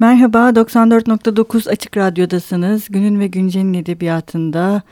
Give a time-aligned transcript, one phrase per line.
[0.00, 2.88] Merhaba, 94.9 Açık Radyo'dasınız.
[2.88, 4.82] Günün ve Güncel'in edebiyatında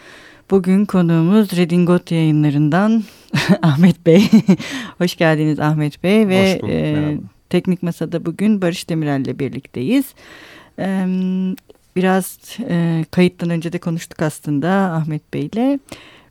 [0.50, 3.04] bugün konuğumuz Redingot yayınlarından
[3.62, 4.30] Ahmet Bey.
[4.98, 6.29] Hoş geldiniz Ahmet Bey.
[6.29, 7.18] ve bulduk, e,
[7.50, 10.14] Teknik Masa'da bugün Barış Demirel ile birlikteyiz.
[10.79, 11.07] E,
[11.96, 12.38] biraz
[12.68, 15.79] e, kayıttan önce de konuştuk aslında Ahmet Bey ile.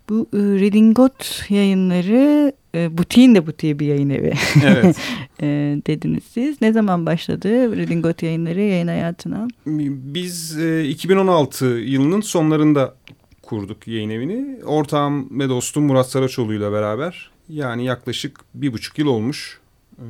[0.09, 4.33] Bu e, Redingot yayınları e, butiğin de butiği bir yayın evi
[4.63, 4.97] evet.
[5.41, 5.45] e,
[5.87, 6.61] dediniz siz.
[6.61, 9.47] Ne zaman başladı Redingot yayınları yayın hayatına?
[9.65, 12.95] Biz e, 2016 yılının sonlarında
[13.41, 14.63] kurduk yayın evini.
[14.63, 17.31] Ortağım ve dostum Murat Saraçoğlu ile beraber.
[17.49, 19.59] Yani yaklaşık bir buçuk yıl olmuş.
[19.97, 20.05] E,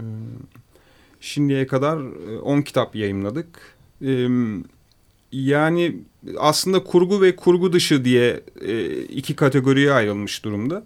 [1.20, 1.98] şimdiye kadar
[2.42, 3.76] 10 e, kitap yayınladık.
[4.06, 4.28] E,
[5.32, 5.96] yani
[6.38, 10.84] aslında kurgu ve kurgu dışı diye e, iki kategoriye ayrılmış durumda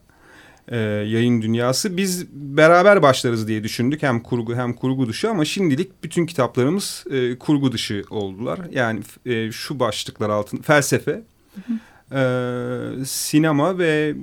[0.72, 1.98] e, yayın dünyası.
[1.98, 7.38] Biz beraber başlarız diye düşündük hem kurgu hem kurgu dışı ama şimdilik bütün kitaplarımız e,
[7.38, 8.60] kurgu dışı oldular.
[8.72, 11.22] Yani e, şu başlıklar altında felsefe,
[12.16, 12.24] E,
[13.06, 14.16] sinema ve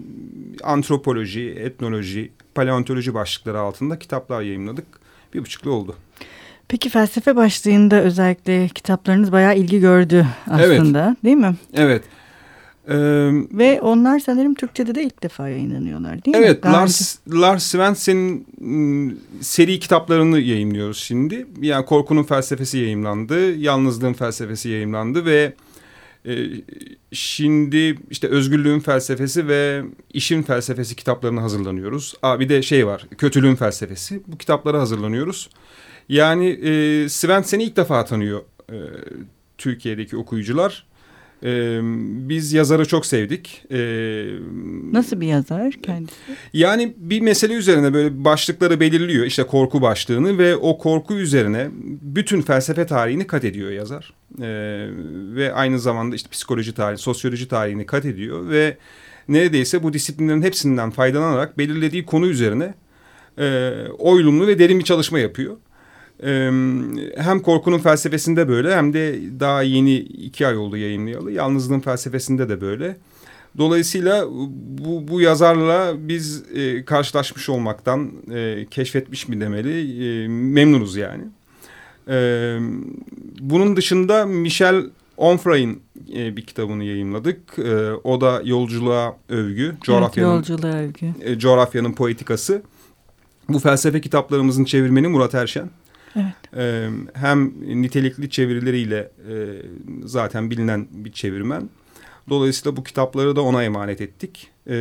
[0.63, 4.87] antropoloji, etnoloji, paleontoloji başlıkları altında kitaplar yayınladık.
[5.35, 5.97] Bir buçuklu oldu.
[6.69, 11.25] Peki felsefe başlığında özellikle kitaplarınız bayağı ilgi gördü aslında evet.
[11.25, 11.55] değil mi?
[11.75, 12.03] Evet.
[12.89, 12.95] Ee,
[13.53, 16.49] Ve onlar sanırım Türkçe'de de ilk defa yayınlanıyorlar değil evet, mi?
[16.49, 18.47] Evet Lars, Lars Svensson'in
[19.11, 21.47] ıı, seri kitaplarını yayınlıyoruz şimdi.
[21.61, 25.55] Yani Korkunun Felsefesi yayınlandı, Yalnızlığın Felsefesi yayınlandı ve
[26.27, 26.37] e,
[27.13, 32.15] şimdi işte Özgürlüğün Felsefesi ve İşin Felsefesi kitaplarını hazırlanıyoruz.
[32.23, 34.21] Aa, bir de şey var, Kötülüğün Felsefesi.
[34.27, 35.51] Bu kitaplara hazırlanıyoruz.
[36.09, 38.41] Yani e, Svensson'i ilk defa tanıyor
[38.73, 38.77] e,
[39.59, 40.88] Türkiye'deki okuyucular.
[41.45, 41.79] Ee,
[42.29, 43.63] biz yazarı çok sevdik.
[43.71, 44.25] Ee,
[44.93, 46.15] Nasıl bir yazar kendisi?
[46.53, 49.27] Yani bir mesele üzerine böyle başlıkları belirliyor.
[49.27, 51.69] İşte korku başlığını ve o korku üzerine
[52.03, 54.13] bütün felsefe tarihini kat ediyor yazar.
[54.43, 54.89] Ee,
[55.35, 58.77] ve aynı zamanda işte psikoloji tarihi, sosyoloji tarihini kat ediyor ve
[59.29, 62.75] neredeyse bu disiplinlerin hepsinden faydalanarak belirlediği konu üzerine
[63.39, 65.57] e, oylumlu ve derin bir çalışma yapıyor
[67.17, 71.33] hem korkunun felsefesinde böyle hem de daha yeni iki ay oldu yayınlayalı.
[71.33, 72.97] Yalnızlığın felsefesinde de böyle.
[73.59, 74.27] Dolayısıyla
[74.79, 81.25] bu, bu yazarla biz e, karşılaşmış olmaktan e, keşfetmiş mi demeli e, memnunuz yani.
[82.09, 82.59] E,
[83.41, 84.85] bunun dışında Michel
[85.17, 85.81] Onfray'ın
[86.17, 87.59] e, bir kitabını yayınladık.
[87.59, 89.77] E, o da Yolculuğa Övgü.
[89.83, 91.07] Coğrafyanın, evet, Yolculuğa Övgü.
[91.21, 92.63] E, coğrafyanın Poetikası.
[93.49, 95.71] Bu felsefe kitaplarımızın çevirmeni Murat Erşen.
[96.19, 96.57] Evet.
[96.57, 97.53] E, hem
[97.83, 99.35] nitelikli çevirileriyle e,
[100.05, 101.69] zaten bilinen bir çevirmen.
[102.29, 104.51] Dolayısıyla bu kitapları da ona emanet ettik.
[104.67, 104.73] E,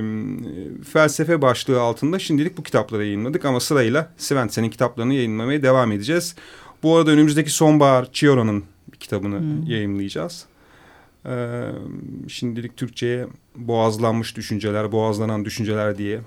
[0.00, 0.82] hmm.
[0.82, 6.34] Felsefe başlığı altında şimdilik bu kitapları yayınladık ama sırayla Svensson'in kitaplarını yayınlamaya devam edeceğiz.
[6.82, 8.64] Bu arada önümüzdeki sonbahar Chiora'nın
[9.00, 9.66] kitabını hmm.
[9.66, 10.46] yayınlayacağız.
[11.26, 11.70] Ee,
[12.28, 13.26] şimdilik Türkçe'ye
[13.56, 16.20] boğazlanmış düşünceler, boğazlanan düşünceler diye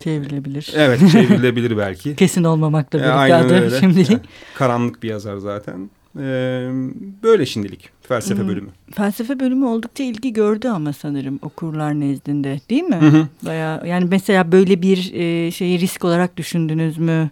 [0.00, 0.72] Çevrilebilir.
[0.76, 2.16] Evet çevrilebilir belki.
[2.16, 3.70] Kesin olmamakla birlikte e, adı öyle.
[3.80, 4.10] şimdilik.
[4.10, 4.20] Yani,
[4.54, 5.90] karanlık bir yazar zaten.
[6.18, 6.68] Ee,
[7.22, 8.48] böyle şimdilik felsefe hmm.
[8.48, 8.68] bölümü.
[8.92, 12.96] Felsefe bölümü oldukça ilgi gördü ama sanırım okurlar nezdinde değil mi?
[12.96, 13.28] Hı hı.
[13.46, 17.30] Bayağı, yani mesela böyle bir e, şeyi risk olarak düşündünüz mü?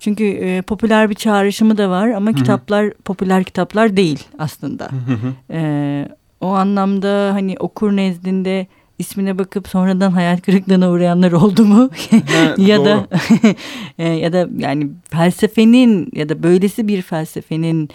[0.00, 2.36] Çünkü e, popüler bir çağrışımı da var ama hı hı.
[2.36, 4.84] kitaplar popüler kitaplar değil aslında.
[4.84, 5.54] Hı hı.
[5.54, 6.08] E,
[6.40, 8.66] o anlamda hani okur nezdinde
[8.98, 11.90] ismine bakıp sonradan hayal kırıklığına uğrayanlar oldu mu?
[12.58, 13.08] ya da
[13.98, 17.88] e, ya da yani felsefenin ya da böylesi bir felsefenin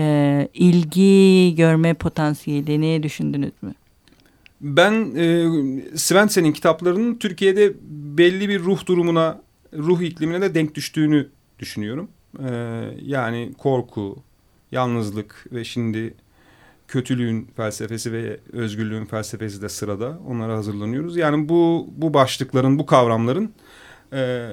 [0.00, 3.74] e, ilgi görme potansiyelini düşündünüz mü?
[4.60, 5.46] Ben e,
[5.96, 7.72] Svensson'in kitaplarının Türkiye'de
[8.18, 9.40] belli bir ruh durumuna,
[9.72, 12.08] ruh iklimine de denk düştüğünü düşünüyorum.
[12.48, 12.50] E,
[13.02, 14.16] yani korku,
[14.72, 16.14] yalnızlık ve şimdi
[16.88, 20.18] kötülüğün felsefesi ve özgürlüğün felsefesi de sırada.
[20.28, 21.16] Onlara hazırlanıyoruz.
[21.16, 23.52] Yani bu bu başlıkların, bu kavramların
[24.12, 24.50] e,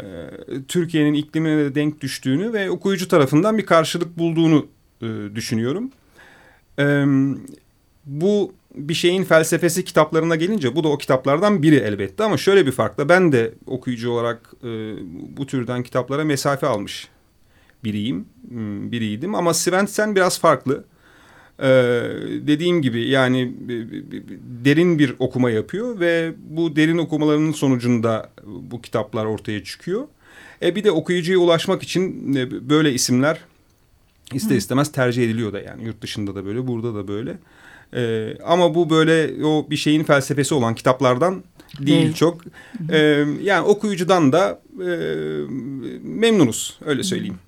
[0.67, 4.67] Türkiye'nin iklimine de denk düştüğünü ve okuyucu tarafından bir karşılık bulduğunu
[5.01, 5.91] e, düşünüyorum.
[6.79, 7.05] E,
[8.05, 12.71] bu bir şeyin felsefesi kitaplarına gelince bu da o kitaplardan biri elbette ama şöyle bir
[12.71, 14.67] farkla ben de okuyucu olarak e,
[15.37, 17.07] bu türden kitaplara mesafe almış
[17.83, 18.25] biriyim,
[18.91, 20.83] biriydim ama Svensson biraz farklı.
[21.63, 21.67] Ee,
[22.47, 23.53] dediğim gibi yani
[24.65, 30.07] derin bir okuma yapıyor ve bu derin okumalarının sonucunda bu kitaplar ortaya çıkıyor.
[30.61, 33.37] E bir de okuyucuya ulaşmak için e, böyle isimler
[34.33, 37.37] ister istemez tercih ediliyor da yani yurt dışında da böyle burada da böyle.
[37.95, 41.43] Ee, ama bu böyle o bir şeyin felsefesi olan kitaplardan
[41.79, 42.13] değil, değil.
[42.13, 42.41] çok.
[42.91, 44.89] Ee, yani okuyucudan da e,
[46.03, 47.39] memnunuz öyle söyleyeyim.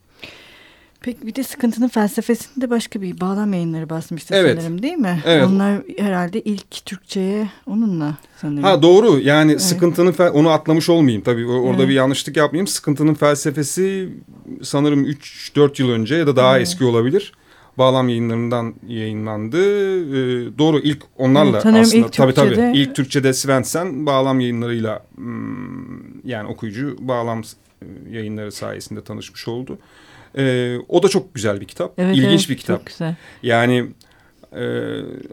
[1.05, 4.57] Peki bir de sıkıntının felsefesinde başka bir bağlam yayınları basmıştı Evet.
[4.61, 5.19] sanırım değil mi?
[5.25, 5.47] Evet.
[5.47, 8.63] Onlar herhalde ilk Türkçe'ye onunla sanırım.
[8.63, 11.89] Ha doğru yani sıkıntının fe- onu atlamış olmayayım tabii orada Evet.
[11.89, 12.67] bir yanlışlık yapmayayım.
[12.67, 14.09] Sıkıntının felsefesi
[14.61, 16.67] sanırım 3-4 yıl önce ya da daha Evet.
[16.67, 17.33] eski olabilir.
[17.77, 19.57] Bağlam yayınlarından yayınlandı.
[19.57, 24.39] Ee, doğru ilk onlarla Evet, sanırım aslında ilk tabii tabii Türkçe'de- ilk Türkçe'de Svensson bağlam
[24.39, 27.41] yayınlarıyla hmm, yani okuyucu bağlam
[27.81, 29.77] e, yayınları sayesinde tanışmış oldu.
[30.37, 31.93] Ee, o da çok güzel bir kitap.
[31.97, 32.77] Evet, İlginç evet, bir kitap.
[32.79, 33.15] Çok güzel.
[33.43, 33.85] Yani
[34.55, 34.63] e,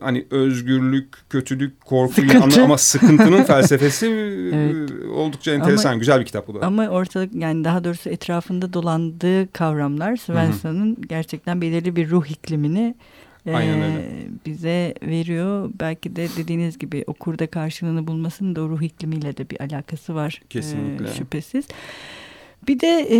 [0.01, 2.63] hani özgürlük, kötülük, korku Sıkıntı.
[2.63, 4.07] ama, sıkıntının felsefesi
[4.55, 4.91] Evet.
[5.05, 5.91] e, oldukça enteresan.
[5.91, 6.67] Ama- güzel bir kitap bu da.
[6.67, 12.95] Ama ortalık yani daha doğrusu etrafında dolandığı kavramlar Svensson'ın gerçekten belirli bir ruh iklimini
[13.47, 14.09] e, Aynen öyle.
[14.47, 15.71] bize veriyor.
[15.81, 20.41] Belki de dediğiniz gibi okurda karşılığını bulmasının da ruh iklimiyle de bir alakası var.
[20.45, 21.07] e, Kesinlikle.
[21.07, 21.65] şüphesiz.
[22.69, 23.19] Bir de e,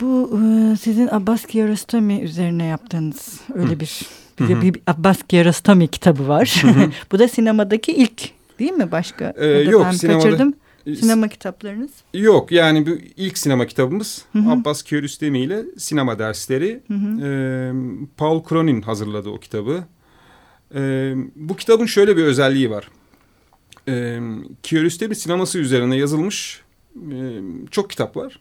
[0.00, 4.00] bu e, sizin Abbas Kiarostami üzerine yaptığınız öyle bir
[4.40, 6.62] bir, de bir Abbas Kiarostami kitabı var.
[7.12, 9.34] bu da sinemadaki ilk değil mi başka?
[9.36, 10.54] Ee, yok, ben sinemada- kaçırdım.
[10.84, 11.90] Sinema kitaplarınız.
[12.14, 14.50] Yok yani bu ilk sinema kitabımız Hı hı.
[14.50, 16.80] Abbas Kiarostami ile sinema dersleri.
[16.88, 17.26] Hı hı.
[17.26, 17.30] E,
[18.16, 19.84] Paul Cronin hazırladı o kitabı.
[20.74, 22.88] E, bu kitabın şöyle bir özelliği var.
[23.88, 24.20] E,
[24.62, 26.62] Kiarostami sineması üzerine yazılmış
[26.96, 27.40] e,
[27.70, 28.40] çok kitap var.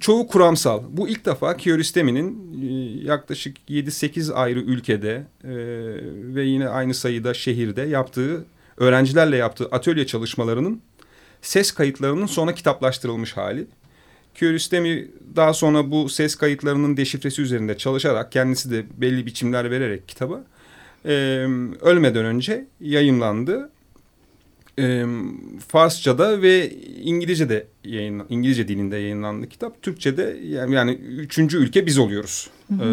[0.00, 0.82] Çoğu kuramsal.
[0.90, 2.66] Bu ilk defa Kiarostami'nin e,
[3.06, 5.50] yaklaşık 7-8 ayrı ülkede e,
[6.34, 8.44] ve yine aynı sayıda şehirde yaptığı,
[8.76, 10.80] öğrencilerle yaptığı atölye çalışmalarının
[11.42, 13.66] ses kayıtlarının sonra kitaplaştırılmış hali.
[14.34, 20.44] Kiarostami daha sonra bu ses kayıtlarının deşifresi üzerinde çalışarak kendisi de belli biçimler vererek kitaba
[21.06, 21.12] e,
[21.80, 23.70] ölmeden önce yayınlandı.
[24.78, 25.04] E,
[25.68, 26.70] Farsça'da ve
[27.02, 29.82] İngilizce'de yayın, İngilizce dilinde yayınlandı kitap.
[29.82, 32.50] Türkçe'de yani, yani üçüncü ülke biz oluyoruz.
[32.80, 32.86] E,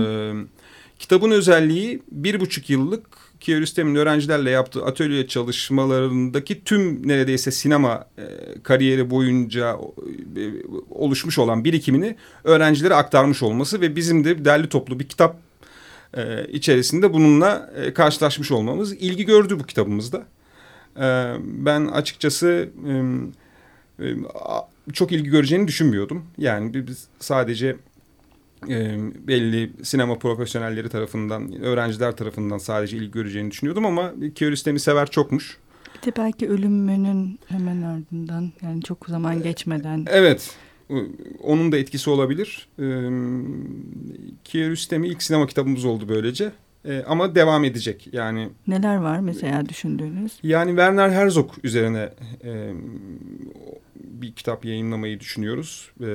[0.99, 3.07] kitabın özelliği bir buçuk yıllık
[3.39, 8.23] Kiarostami'nin öğrencilerle yaptığı atölye çalışmalarındaki tüm neredeyse sinema e,
[8.63, 9.77] kariyeri boyunca
[10.37, 10.43] e,
[10.89, 15.37] oluşmuş olan birikimini öğrencilere aktarmış olması ve bizim de derli toplu bir kitap
[16.17, 20.25] e, içerisinde bununla e, karşılaşmış olmamız ilgi gördü bu kitabımızda.
[20.97, 22.91] E, ben açıkçası e,
[24.05, 24.15] e,
[24.93, 26.23] çok ilgi göreceğini düşünmüyordum.
[26.37, 27.75] Yani bi- biz sadece
[28.69, 28.97] e,
[29.27, 35.57] belli sinema profesyonelleri tarafından, öğrenciler tarafından sadece ilgi göreceğini düşünüyordum ama Kiarostami sever çokmuş.
[36.01, 40.05] Bir de belki ölümünün hemen ardından yani çok zaman geçmeden.
[40.09, 40.55] Evet,
[41.43, 42.67] onun da etkisi olabilir.
[42.79, 42.85] E,
[44.43, 46.51] Kiarostami ilk sinema kitabımız oldu böylece.
[46.85, 48.09] E, ama devam edecek.
[48.11, 50.39] Yani Neler var mesela düşündüğünüz?
[50.43, 52.09] Yani Werner Herzog üzerine
[52.43, 52.71] e,
[53.95, 55.91] bir kitap yayınlamayı düşünüyoruz.
[55.99, 56.05] E,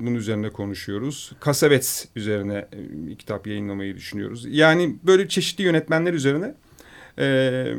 [0.00, 1.32] bunun üzerine konuşuyoruz.
[1.40, 4.46] Kasavets üzerine e, bir kitap yayınlamayı düşünüyoruz.
[4.48, 6.54] Yani böyle çeşitli yönetmenler üzerine
[7.18, 7.74] e,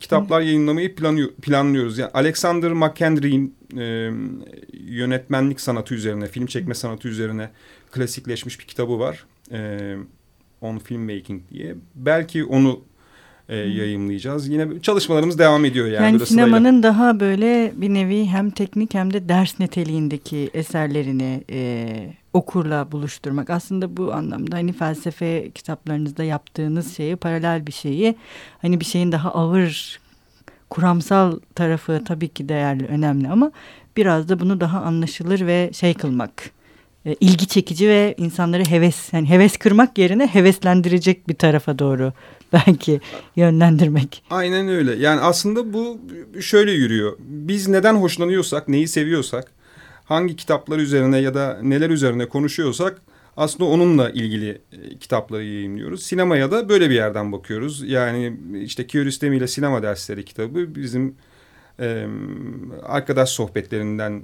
[0.00, 1.98] kitaplar yayınlamayı planıyor, planlıyoruz.
[1.98, 4.10] Yani Alexander McKendry'in e,
[4.72, 7.50] yönetmenlik sanatı üzerine, film çekme sanatı üzerine
[7.90, 9.26] klasikleşmiş bir kitabı var.
[9.52, 9.96] E,
[10.64, 11.74] On Filmmaking diye.
[11.94, 12.80] Belki onu
[13.48, 14.48] e, yayımlayacağız.
[14.48, 16.04] Yine çalışmalarımız devam ediyor yani.
[16.04, 16.46] Yani, böyle sırayla.
[16.46, 21.86] sinemanın daha böyle bir nevi hem teknik hem de ders niteliğindeki eserlerini e,
[22.32, 23.50] okurla buluşturmak.
[23.50, 28.16] Aslında bu anlamda hani felsefe kitaplarınızda yaptığınız şeyi paralel bir şeyi
[28.62, 30.00] hani bir şeyin daha ağır
[30.70, 33.52] kuramsal tarafı tabii ki değerli önemli ama
[33.96, 36.50] biraz da bunu daha anlaşılır ve şey kılmak
[37.06, 42.12] e, ilgi çekici ve insanları heves yani heves kırmak yerine heveslendirecek bir tarafa doğru
[42.52, 43.00] belki
[43.36, 44.22] yönlendirmek.
[44.30, 44.94] Aynen öyle.
[44.94, 46.00] Yani aslında bu
[46.40, 47.16] şöyle yürüyor.
[47.18, 49.52] Biz neden hoşlanıyorsak, neyi seviyorsak,
[50.04, 53.02] hangi kitaplar üzerine ya da neler üzerine konuşuyorsak
[53.36, 56.02] aslında onunla ilgili e, kitapları yayınlıyoruz.
[56.02, 57.82] Sinemaya da böyle bir yerden bakıyoruz.
[57.90, 61.14] Yani işte Kiarostami ile Sinema Dersleri kitabı bizim
[61.80, 62.06] e,
[62.82, 64.22] arkadaş sohbetlerinden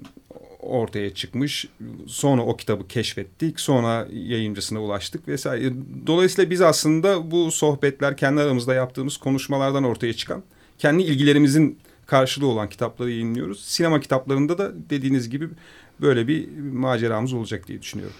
[0.62, 1.68] ortaya çıkmış.
[2.06, 3.60] Sonra o kitabı keşfettik.
[3.60, 5.72] Sonra yayıncısına ulaştık vesaire.
[6.06, 10.42] Dolayısıyla biz aslında bu sohbetler kendi aramızda yaptığımız konuşmalardan ortaya çıkan
[10.78, 13.64] kendi ilgilerimizin karşılığı olan kitapları yayınlıyoruz.
[13.64, 15.48] Sinema kitaplarında da dediğiniz gibi
[16.00, 18.16] böyle bir maceramız olacak diye düşünüyorum.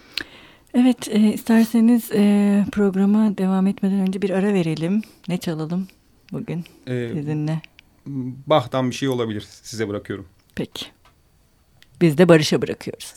[0.74, 5.02] Evet, e, isterseniz e, programa devam etmeden önce bir ara verelim.
[5.28, 5.88] Ne çalalım
[6.32, 7.60] bugün Ee, sizinle?
[8.46, 9.46] Bach'tan bir şey olabilir.
[9.62, 10.26] Size bırakıyorum.
[10.54, 10.86] Peki.
[12.00, 13.14] Biz de Barış'a bırakıyoruz.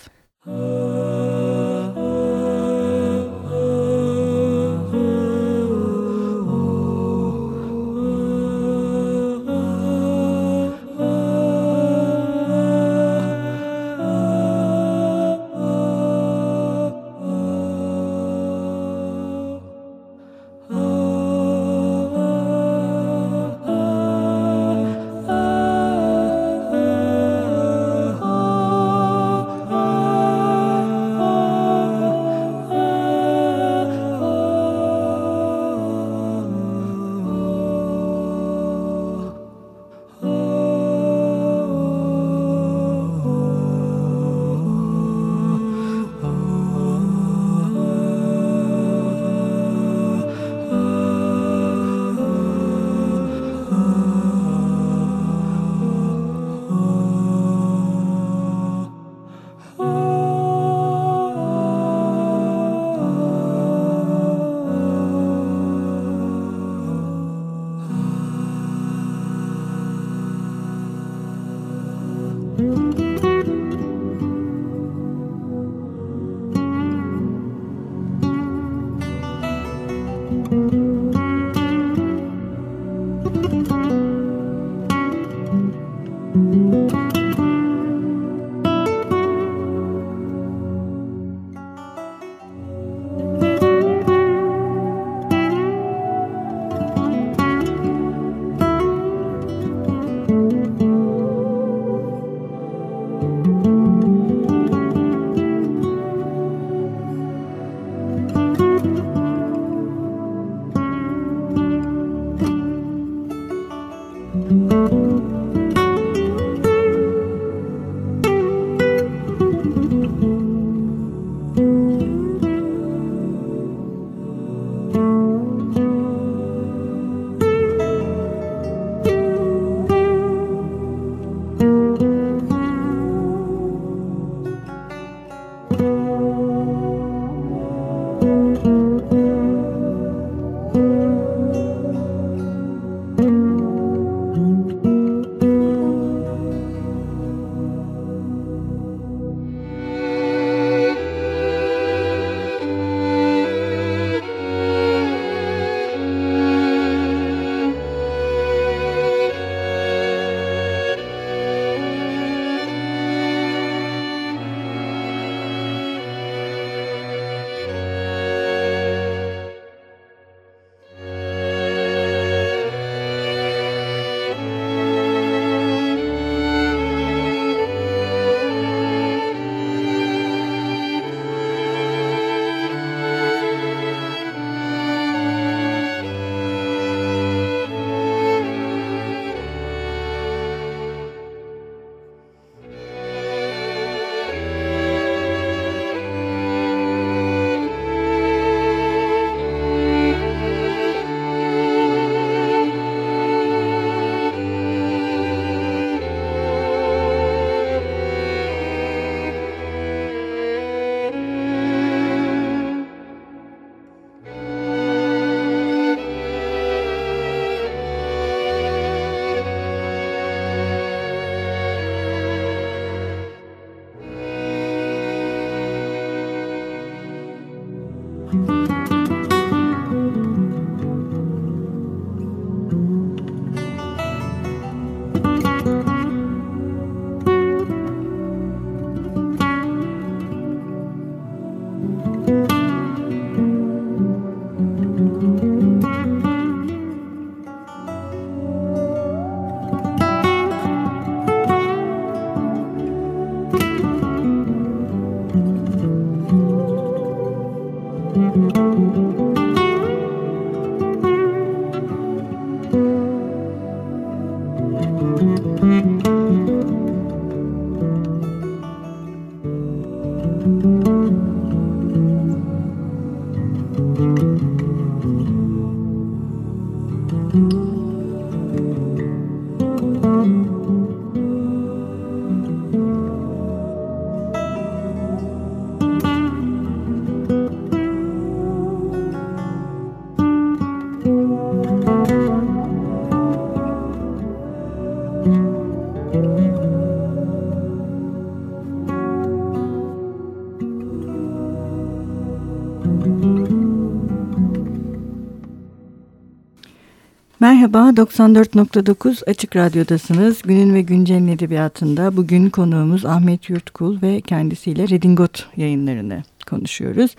[307.43, 310.41] Merhaba, 94.9 Açık Radyo'dasınız.
[310.41, 317.15] Günün ve Güncel'in edebiyatında bugün konuğumuz Ahmet Yurtkul ve kendisiyle Redingot yayınlarını konuşuyoruz.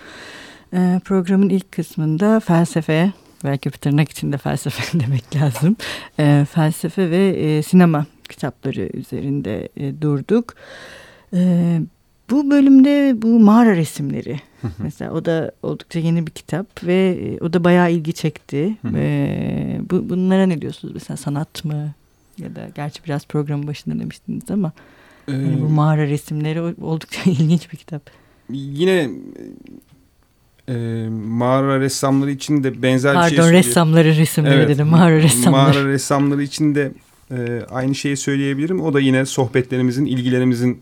[0.72, 3.12] Ee, programın ilk kısmında felsefe,
[3.44, 5.76] belki tırnak içinde felsefe demek lazım.
[6.18, 10.54] Ee, felsefe ve e, sinema kitapları üzerinde e, durduk.
[11.34, 11.80] Ee,
[12.30, 14.40] bu bölümde bu mağara resimleri
[14.78, 18.76] mesela o da oldukça yeni bir kitap ve e, o da bayağı ilgi çekti.
[18.94, 21.94] ee, bu, bunlara ne diyorsunuz mesela sanat mı
[22.38, 24.72] ya da gerçi biraz programın başında demiştiniz ama
[25.28, 28.10] ee, yani bu mağara resimleri oldukça ilginç bir kitap.
[28.50, 29.10] Yine
[30.68, 30.74] e,
[31.26, 35.62] mağara ressamları için de benzer Pardon, bir şey Pardon ressamları resimleri evet, dedim mağara ressamları.
[35.62, 36.92] Mağara ressamları için de
[37.30, 38.80] e, aynı şeyi söyleyebilirim.
[38.80, 40.80] O da yine sohbetlerimizin, ilgilerimizin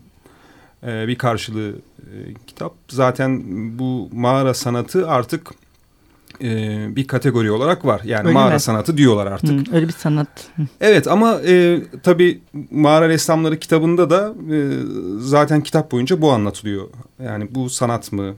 [0.87, 2.15] e, bir karşılığı e,
[2.47, 2.73] kitap.
[2.89, 3.41] Zaten
[3.79, 5.51] bu mağara sanatı artık
[6.41, 8.01] e, bir kategori olarak var.
[8.03, 8.59] Yani öyle mağara mi?
[8.59, 9.67] sanatı diyorlar artık.
[9.67, 10.27] Hı, öyle bir sanat.
[10.81, 14.69] Evet ama e, tabii mağara ressamları kitabında da e,
[15.19, 16.87] zaten kitap boyunca bu anlatılıyor.
[17.23, 18.35] Yani bu sanat mı?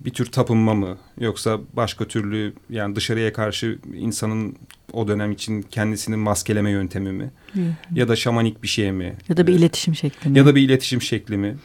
[0.00, 0.96] Bir tür tapınma mı?
[1.20, 4.56] Yoksa başka türlü yani dışarıya karşı insanın
[4.94, 7.30] o dönem için kendisini maskeleme yöntemi mi?
[7.52, 7.60] Hı.
[7.94, 9.14] Ya da şamanik bir şey mi?
[9.28, 10.38] Ya da bir iletişim şekli mi?
[10.38, 11.56] Ya da bir iletişim şekli mi?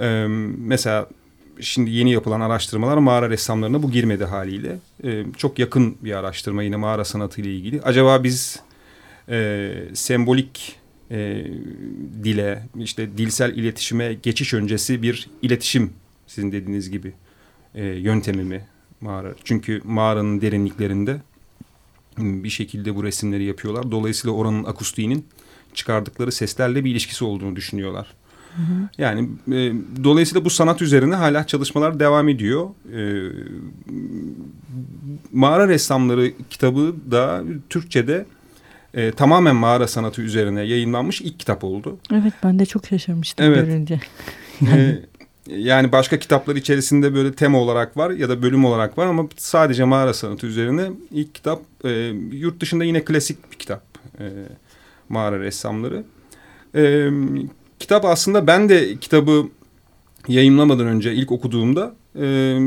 [0.00, 0.26] Ee,
[0.58, 1.08] mesela
[1.60, 4.78] şimdi yeni yapılan araştırmalar mağara ressamlarına bu girmedi haliyle.
[5.04, 7.82] Ee, çok yakın bir araştırma yine mağara sanatı ile ilgili.
[7.82, 8.60] Acaba biz
[9.28, 10.76] e, sembolik
[11.10, 11.44] e,
[12.24, 15.92] dile, işte dilsel iletişime geçiş öncesi bir iletişim
[16.26, 17.12] sizin dediğiniz gibi
[17.74, 18.64] e, yöntemi mi
[19.00, 19.34] mağara?
[19.44, 21.16] Çünkü mağaranın derinliklerinde
[22.20, 23.90] bir şekilde bu resimleri yapıyorlar.
[23.90, 25.26] Dolayısıyla oranın akustiğinin
[25.74, 28.06] çıkardıkları seslerle bir ilişkisi olduğunu düşünüyorlar.
[28.56, 28.88] Hı hı.
[28.98, 29.72] Yani e,
[30.04, 32.68] dolayısıyla bu sanat üzerine hala çalışmalar devam ediyor.
[32.94, 33.00] E,
[35.32, 38.26] Mağara Ressamları kitabı da Türkçe'de
[38.94, 41.98] e, tamamen mağara sanatı üzerine yayınlanmış ilk kitap oldu.
[42.12, 43.66] Evet ben de çok şaşırmıştım evet.
[43.66, 44.00] görünce.
[44.62, 44.98] e,
[45.48, 49.84] yani başka kitaplar içerisinde böyle tema olarak var ya da bölüm olarak var ama sadece
[49.84, 51.90] mağara sanatı üzerine ilk kitap e,
[52.32, 53.82] yurt dışında yine klasik bir kitap
[54.20, 54.24] e,
[55.08, 56.04] mağara ressamları.
[56.74, 57.08] E,
[57.78, 59.48] kitap aslında ben de kitabı
[60.28, 62.58] yayınlamadan önce ilk okuduğumda e,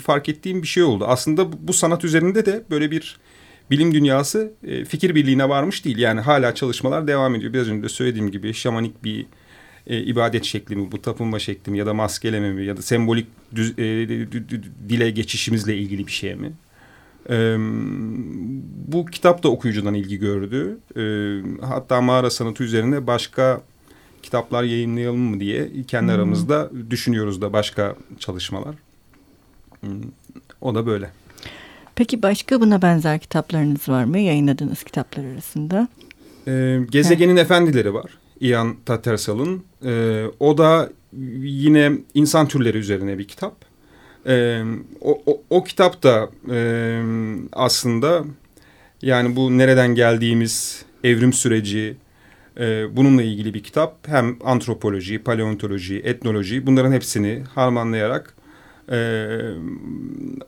[0.00, 1.04] fark ettiğim bir şey oldu.
[1.08, 3.18] Aslında bu sanat üzerinde de böyle bir
[3.70, 5.98] bilim dünyası e, fikir birliğine varmış değil.
[5.98, 7.52] Yani hala çalışmalar devam ediyor.
[7.52, 9.26] Biraz önce de söylediğim gibi şamanik bir
[9.86, 13.26] e, ibadet şekli mi, bu tapınma şekli mi ya da maskeleme mi ya da sembolik
[13.54, 13.84] düz, e,
[14.88, 16.52] dile geçişimizle ilgili bir şey mi?
[17.30, 17.56] E,
[18.88, 20.78] bu kitap da okuyucudan ilgi gördü.
[20.96, 21.04] E,
[21.66, 23.62] hatta mağara sanatı üzerine başka
[24.22, 26.18] kitaplar yayınlayalım mı diye kendi hmm.
[26.18, 28.74] aramızda düşünüyoruz da başka çalışmalar.
[29.80, 30.02] Hmm,
[30.60, 31.10] o da böyle.
[31.94, 35.88] Peki başka buna benzer kitaplarınız var mı yayınladığınız kitaplar arasında?
[36.48, 37.44] Ee, Gezegenin evet.
[37.44, 38.10] Efendileri var.
[38.44, 39.64] Ian Tattersal'ın.
[39.84, 40.90] Ee, o da
[41.42, 43.54] yine insan türleri üzerine bir kitap.
[44.26, 44.62] Ee,
[45.00, 46.58] o, o, o kitap da e,
[47.52, 48.24] aslında
[49.02, 51.96] yani bu nereden geldiğimiz evrim süreci,
[52.60, 54.08] e, bununla ilgili bir kitap.
[54.08, 58.34] Hem antropoloji, paleontoloji, etnoloji bunların hepsini harmanlayarak
[58.92, 59.28] e,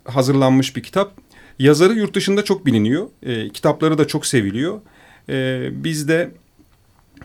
[0.05, 1.13] hazırlanmış bir kitap.
[1.59, 3.07] Yazarı yurt dışında çok biliniyor.
[3.23, 4.81] E, kitapları da çok seviliyor.
[5.29, 6.31] E, biz de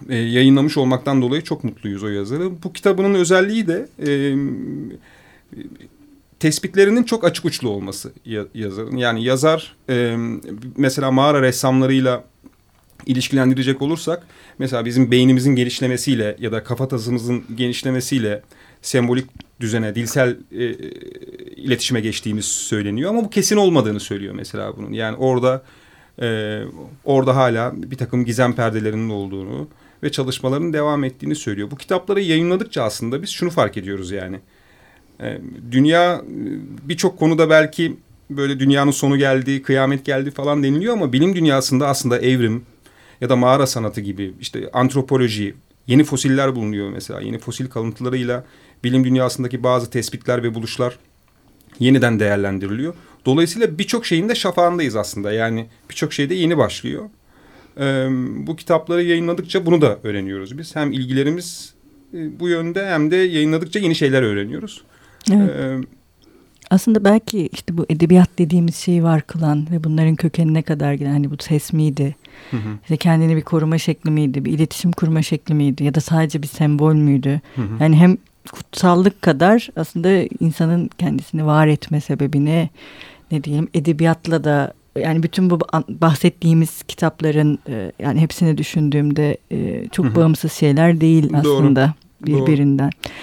[0.10, 2.63] e, yayınlamış olmaktan dolayı çok mutluyuz o yazarı.
[2.63, 4.10] Bu kitabının özelliği de e,
[6.39, 8.12] tespitlerinin çok açık uçlu olması
[8.54, 8.97] yazarın.
[8.97, 10.15] Yani yazar e,
[10.77, 12.23] mesela mağara ressamlarıyla
[13.06, 14.27] ilişkilendirecek olursak
[14.60, 18.41] mesela bizim beynimizin genişlemesiyle ya da kafatasımızın genişlemesiyle
[18.82, 19.25] sembolik
[19.60, 20.73] düzene, dilsel e,
[21.56, 24.93] iletişime geçtiğimiz söyleniyor ama bu kesin olmadığını söylüyor mesela bunun.
[24.93, 25.63] Yani orada
[26.21, 26.60] e,
[27.06, 29.67] orada hala bir takım gizem perdelerinin olduğunu
[30.03, 31.71] ve çalışmaların devam ettiğini söylüyor.
[31.71, 34.39] Bu kitapları yayınladıkça aslında biz şunu fark ediyoruz yani.
[35.19, 35.37] E,
[35.71, 36.21] dünya
[36.83, 37.97] birçok konuda belki
[38.29, 42.65] böyle dünyanın sonu geldi, kıyamet geldi falan deniliyor ama bilim dünyasında aslında evrim,
[43.21, 45.55] ya da mağara sanatı gibi işte antropoloji,
[45.87, 47.21] yeni fosiller bulunuyor mesela.
[47.21, 48.45] Yeni fosil kalıntılarıyla
[48.83, 50.97] bilim dünyasındaki bazı tespitler ve buluşlar
[51.79, 52.93] yeniden değerlendiriliyor.
[53.25, 55.31] Dolayısıyla birçok şeyin de şafağındayız aslında.
[55.31, 57.09] Yani birçok şey de yeni başlıyor.
[57.79, 58.07] Ee,
[58.47, 60.75] bu kitapları yayınladıkça bunu da öğreniyoruz biz.
[60.75, 61.73] Hem ilgilerimiz
[62.13, 64.81] e, bu yönde hem de yayınladıkça yeni şeyler öğreniyoruz.
[65.31, 65.49] Evet.
[65.49, 65.77] Ee,
[66.69, 71.31] aslında belki işte bu edebiyat dediğimiz şeyi var kılan ve bunların kökenine kadar giden hani
[71.31, 72.15] bu ses miydi?
[72.51, 72.69] Hı hı.
[72.81, 74.45] İşte kendini bir koruma şekli miydi?
[74.45, 75.84] Bir iletişim kurma şekli miydi?
[75.84, 77.41] Ya da sadece bir sembol müydü?
[77.55, 77.84] Hı hı.
[77.84, 78.17] Yani hem
[78.51, 82.69] kutsallık kadar aslında insanın kendisini var etme sebebini
[83.31, 90.06] ne diyelim edebiyatla da yani bütün bu bahsettiğimiz kitapların e, yani hepsini düşündüğümde e, çok
[90.06, 90.15] Hı-hı.
[90.15, 91.93] bağımsız şeyler değil aslında
[92.27, 92.45] Doğru.
[92.45, 92.91] birbirinden.
[92.91, 93.13] Doğru.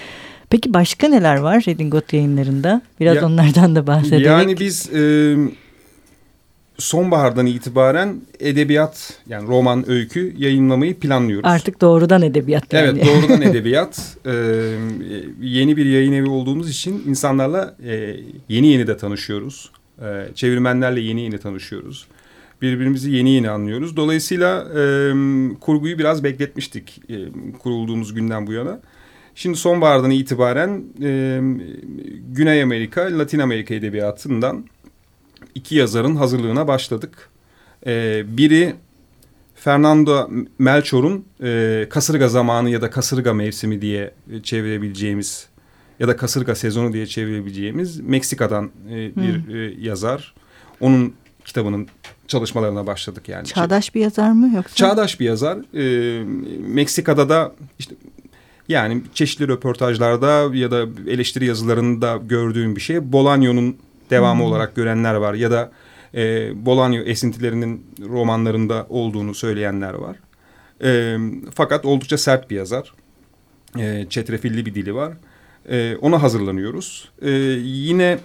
[0.50, 2.83] Peki başka neler var Redingot yayınlarında?
[3.00, 4.26] Biraz ya, onlardan da bahsedelim.
[4.26, 5.02] Yani biz e,
[6.78, 11.50] sonbahardan itibaren edebiyat yani roman, öykü yayınlamayı planlıyoruz.
[11.50, 13.00] Artık doğrudan edebiyat yani.
[13.00, 14.16] Evet doğrudan edebiyat.
[14.26, 14.31] ee,
[15.40, 18.16] yeni bir yayın evi olduğumuz için insanlarla e,
[18.48, 19.70] yeni yeni de tanışıyoruz.
[20.02, 22.06] Ee, çevirmenlerle yeni yeni tanışıyoruz.
[22.62, 23.96] Birbirimizi yeni yeni anlıyoruz.
[23.96, 24.80] Dolayısıyla e,
[25.61, 27.16] kurguyu biraz bekletmiştik e,
[27.58, 28.80] kurulduğumuz günden bu yana.
[29.34, 31.40] Şimdi sonbahardan itibaren e,
[32.28, 34.64] Güney Amerika, Latin Amerika edebiyatından
[35.54, 37.28] iki yazarın hazırlığına başladık.
[37.87, 38.74] E, biri
[39.54, 45.47] Fernando Melchor'un e, Kasırga Zamanı ya da Kasırga Mevsimi diye çevirebileceğimiz
[46.00, 49.56] ya da Kasırga Sezonu diye çevirebileceğimiz Meksika'dan e, bir hmm.
[49.56, 50.34] e, yazar.
[50.80, 51.88] Onun kitabının
[52.28, 53.46] çalışmalarına başladık yani.
[53.46, 54.74] Çağdaş bir yazar mı yoksa?
[54.74, 55.58] Çağdaş bir yazar.
[55.74, 56.24] E,
[56.58, 57.94] Meksika'da da işte
[58.68, 62.96] yani çeşitli röportajlarda ya da eleştiri yazılarında gördüğüm bir şey.
[62.96, 63.76] Bolaño'nun
[64.11, 64.50] devamı hmm.
[64.50, 65.72] olarak görenler var ya da
[66.14, 66.20] e,
[66.64, 70.16] Bolaño esintilerinin romanlarında olduğunu söyleyenler var.
[70.82, 71.18] E,
[71.54, 72.92] fakat oldukça sert bir yazar.
[73.78, 75.12] E, çetrefilli bir dili var.
[75.70, 77.09] E, ona hazırlanıyoruz.
[77.22, 77.31] E,
[77.62, 78.18] yine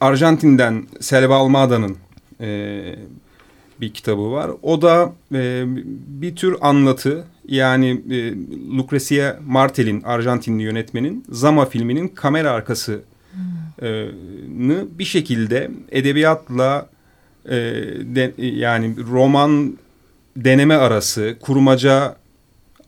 [0.00, 1.96] Arjantin'den Selva Almada'nın
[2.40, 2.80] e,
[3.80, 4.50] bir kitabı var.
[4.62, 5.64] O da e,
[6.06, 8.34] bir tür anlatı yani e,
[8.76, 13.00] Lucrecia Martel'in Arjantinli yönetmenin Zama filminin kamera arkası
[14.98, 16.88] bir şekilde edebiyatla
[17.46, 17.50] e,
[18.00, 19.78] de, yani roman
[20.36, 22.16] deneme arası, kurmaca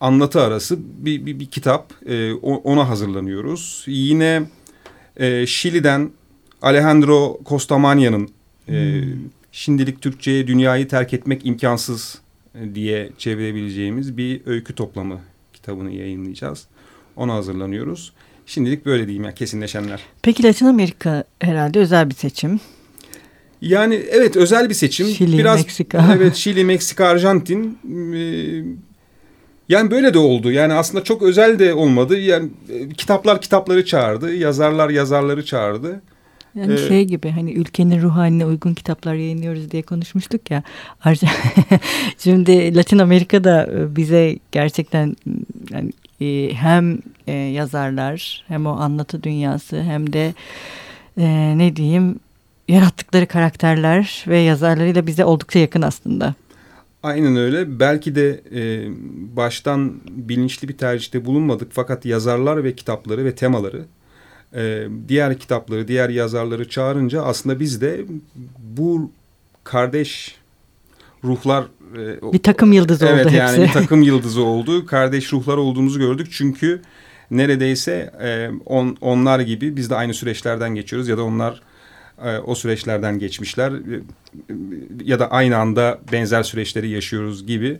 [0.02, 1.92] anlatı arası bir, bir, bir kitap.
[2.06, 3.84] E, ona hazırlanıyoruz.
[3.86, 4.42] Yine
[5.16, 6.10] e, Şili'den
[6.62, 8.28] Alejandro Costamania'nın
[8.68, 9.12] e, hmm.
[9.52, 12.18] şimdilik Türkçe'ye dünyayı terk etmek imkansız
[12.54, 15.20] e, diye çevirebileceğimiz bir öykü toplamı
[15.52, 16.66] kitabını yayınlayacağız.
[17.16, 18.12] Ona hazırlanıyoruz.
[18.46, 20.00] Şimdilik böyle diyeyim ya kesinleşenler.
[20.22, 22.60] Peki Latin Amerika herhalde özel bir seçim.
[23.60, 25.06] Yani evet özel bir seçim.
[25.06, 26.14] Şili, Biraz, Meksika.
[26.16, 27.78] Evet Şili, Meksika, Arjantin.
[28.14, 28.91] Ee,
[29.68, 30.52] yani böyle de oldu.
[30.52, 32.18] Yani aslında çok özel de olmadı.
[32.18, 34.34] Yani e, kitaplar kitapları çağırdı.
[34.34, 36.00] Yazarlar yazarları çağırdı.
[36.54, 40.62] Yani ee, şey gibi hani ülkenin ruh haline uygun kitaplar yayınlıyoruz diye konuşmuştuk ya.
[42.18, 45.16] Şimdi Latin Amerika'da e, bize gerçekten
[45.70, 50.34] yani e, hem e, yazarlar hem o anlatı dünyası hem de
[51.56, 52.20] ne diyeyim
[52.68, 56.34] yarattıkları karakterler ve yazarlarıyla bize oldukça yakın aslında.
[57.02, 57.80] Aynen öyle.
[57.80, 58.90] Belki de e,
[59.36, 63.84] baştan bilinçli bir tercihte bulunmadık fakat yazarlar ve kitapları ve temaları
[64.54, 68.04] e, diğer kitapları, diğer yazarları çağırınca aslında biz de
[68.58, 69.10] bu
[69.64, 70.36] kardeş
[71.24, 71.64] ruhlar
[71.98, 74.86] e, bir takım yıldızı evet, oldu Evet yani bir takım yıldızı oldu.
[74.86, 76.28] Kardeş ruhlar olduğumuzu gördük.
[76.30, 76.82] Çünkü
[77.30, 81.62] neredeyse e, on, onlar gibi biz de aynı süreçlerden geçiyoruz ya da onlar
[82.46, 84.02] o süreçlerden geçmişler e,
[85.04, 87.78] ya da aynı anda benzer süreçleri yaşıyoruz gibi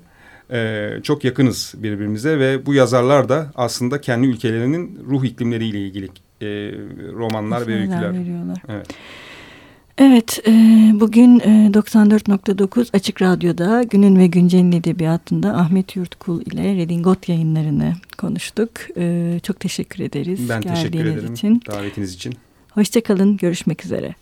[0.52, 6.46] e, çok yakınız birbirimize ve bu yazarlar da aslında kendi ülkelerinin ruh iklimleriyle ilgili e,
[7.12, 8.12] romanlar ve öyküler.
[8.12, 8.62] Veriyorlar.
[8.68, 8.87] Evet.
[9.98, 10.50] Evet, e,
[10.94, 18.70] bugün e, 94.9 Açık Radyo'da Günün ve Güncel'in edebiyatında Ahmet Yurtkul ile Redingot yayınlarını konuştuk.
[18.96, 21.62] E, çok teşekkür ederiz ben teşekkür ederim için.
[21.68, 22.35] davetiniz için.
[22.70, 24.14] Hoşçakalın, görüşmek üzere.